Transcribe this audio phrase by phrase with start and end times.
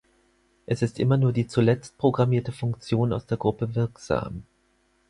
[0.65, 4.45] Es ist immer nur die zuletzt programmierte Funktion aus der Gruppe wirksam.